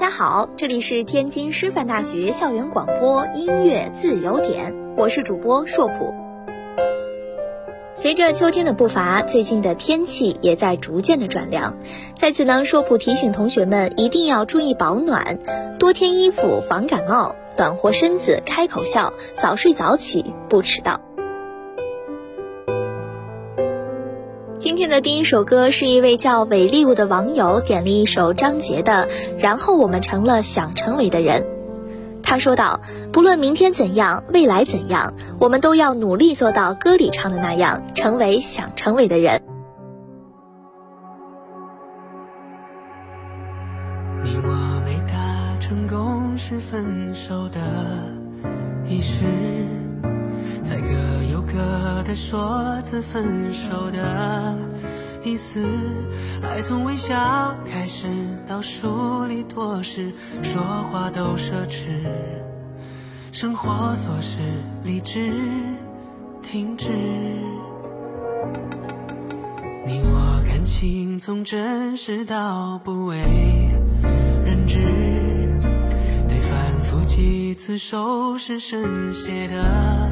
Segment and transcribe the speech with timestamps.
[0.00, 6.14] 大家好，这里是天津师范大学校园广播音乐自由点，我是主播硕普。
[7.94, 11.76] 随着秋天的步伐，最近的天气也在逐渐的转凉，
[12.16, 15.38] 在此呢，硕普提醒同学们一定要注意保暖，
[15.78, 21.02] 多添衣服防感冒，暖和身子开口笑，早睡早起不迟到。
[24.60, 29.08] 今天的第一首歌是一位叫伪礼物的网友点了一首张杰的
[29.42, 31.42] 《然后我们成了想成为的人》。
[32.22, 39.40] 他说道：“不论明天怎样，未来怎样，我们都要努力做到歌里唱的那样，成为想成为的人。
[44.22, 47.58] 你我没达成共识，分手的
[48.86, 49.24] 仪式，
[50.60, 51.09] 才各
[51.50, 54.56] 有各的说辞，分手的
[55.24, 55.64] 意思。
[56.42, 58.06] 爱从微笑开始，
[58.46, 60.12] 到疏离多时，
[60.42, 61.88] 说话都奢侈，
[63.32, 64.38] 生活琐事
[64.84, 65.32] 理智
[66.40, 66.92] 停止。
[69.86, 73.18] 你我感情从真实到不为
[74.44, 74.78] 人知，
[76.28, 80.08] 对反复几次收拾深写的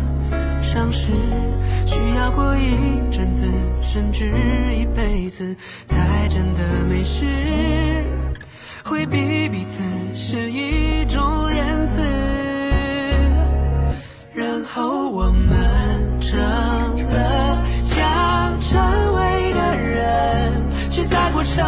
[0.63, 1.07] 伤势，
[1.87, 3.45] 需要过一阵子，
[3.83, 4.27] 甚至
[4.75, 7.27] 一辈子，才真的没事。
[8.85, 9.83] 回避彼此
[10.15, 12.01] 是一种仁慈，
[14.33, 18.81] 然后我们成了想成
[19.15, 20.53] 为的人，
[20.91, 21.65] 却再不成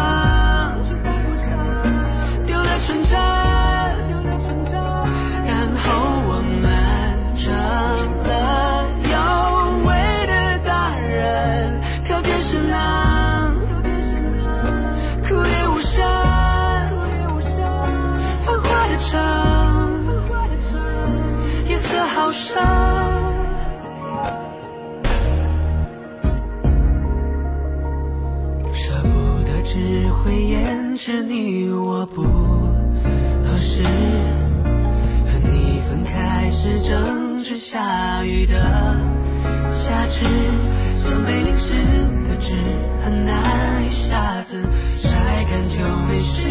[22.31, 22.61] 色好深。
[28.73, 29.09] 舍不
[29.43, 33.83] 得，只会延迟你我不合适。
[33.83, 38.55] 和你分开时正值下雨的
[39.73, 40.25] 夏至，
[40.95, 41.73] 像被淋湿
[42.27, 42.53] 的纸，
[43.03, 44.63] 很难一下子
[44.97, 45.09] 晒
[45.49, 46.47] 干就没事。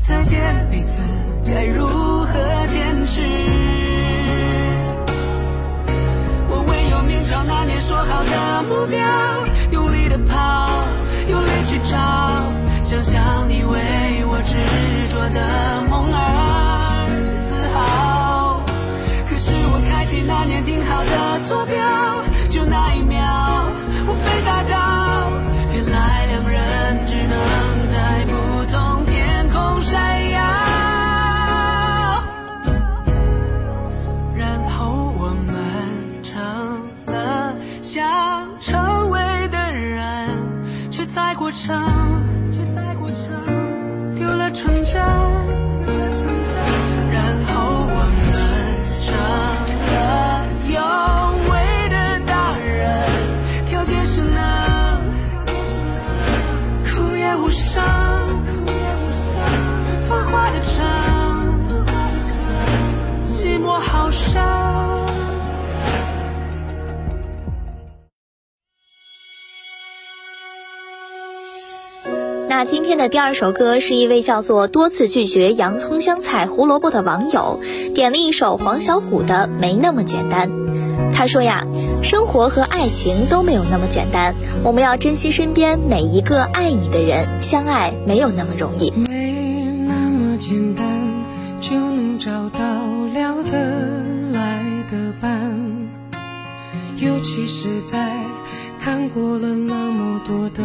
[0.00, 1.02] 再见彼此，
[1.46, 3.22] 该如何坚持？
[8.86, 9.00] 掉，
[9.70, 10.84] 用力的跑，
[11.28, 11.96] 用力去找，
[12.82, 14.54] 想象你为我执
[15.12, 15.82] 着的
[41.66, 41.93] 在
[72.66, 77.60] 今天的第二首歌是一位叫做多次拒绝洋葱香菜胡萝卜的网友
[77.94, 80.48] 点了一首黄小琥的《没那么简单》。
[81.12, 81.66] 他说呀，
[82.02, 84.34] 生活和爱情都没有那么简单，
[84.64, 88.90] 我们要珍惜身边每一个爱你的人，相爱没有那么容易。
[88.92, 89.32] 没
[89.86, 90.84] 那么简单
[91.60, 92.58] 就能找到
[93.12, 93.52] 聊得
[94.32, 95.90] 来的伴，
[96.96, 98.16] 尤其是在
[98.80, 100.62] 看过了那么多的。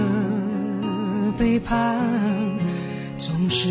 [1.39, 1.97] 背叛，
[3.18, 3.69] 总是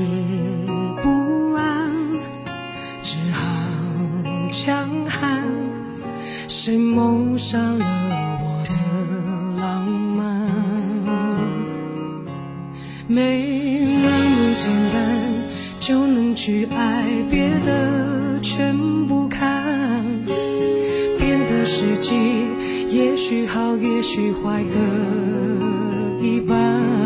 [1.02, 1.92] 不安，
[3.02, 3.44] 只好
[4.50, 5.44] 强悍。
[6.48, 7.84] 谁谋杀了
[8.40, 10.48] 我的浪漫？
[13.06, 13.44] 没
[13.84, 15.20] 那么简单
[15.78, 18.74] 就能去爱，别的全
[19.06, 20.02] 不看。
[21.18, 22.16] 变的时机，
[22.90, 26.97] 也许好，也许坏，各一半。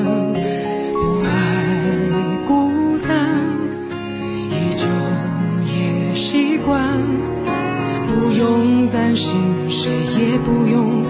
[8.07, 11.03] 不用担心谁也不用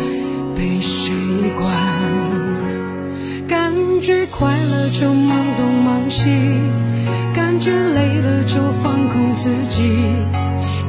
[0.54, 1.14] 被谁
[1.58, 1.72] 管，
[3.48, 6.30] 感觉快乐就忙东忙西，
[7.34, 9.82] 感觉累了就放空自己。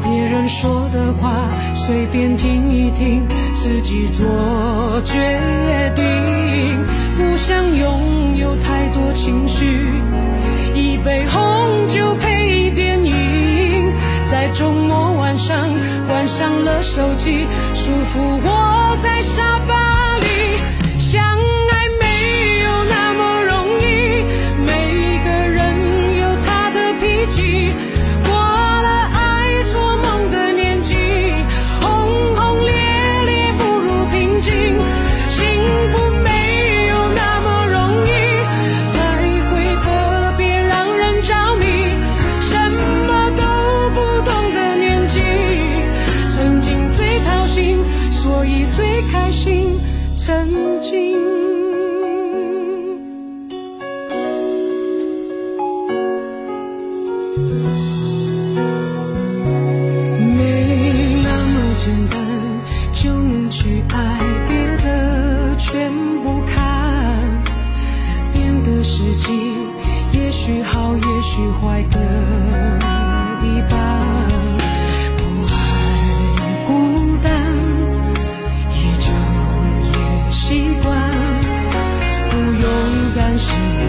[0.04, 3.26] 别人说的话随便听一听，
[3.56, 5.18] 自己做决
[5.96, 6.04] 定。
[7.16, 10.02] 不想拥有太多情绪，
[10.76, 11.26] 一杯
[16.96, 18.53] 手机束缚我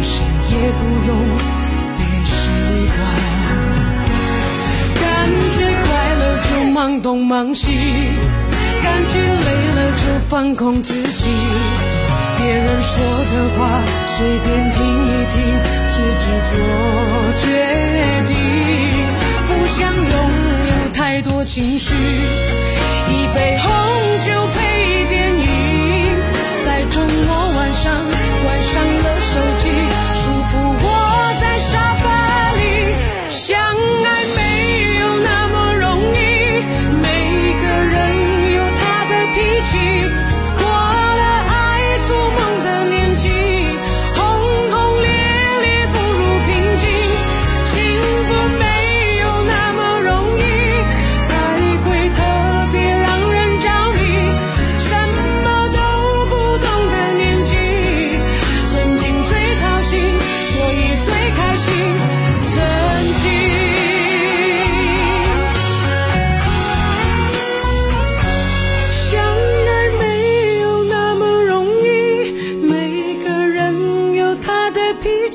[0.03, 0.17] 谁
[0.51, 1.11] 也不用
[1.97, 2.33] 被习
[2.95, 2.99] 惯，
[5.01, 5.03] 感
[5.57, 7.63] 觉快乐就忙东忙西，
[8.83, 11.25] 感觉累了就放空自己。
[12.37, 13.59] 别人说的话
[14.09, 15.35] 随便听一听，
[15.91, 16.53] 自己做
[17.43, 17.45] 决
[18.27, 18.33] 定。
[19.47, 20.05] 不想拥
[20.67, 21.95] 有太多情绪，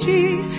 [0.09, 0.58] 你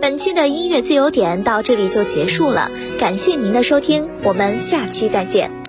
[0.00, 5.61] 本期的音乐自由点到这里就结束了，感谢您的收听，我们下期再见。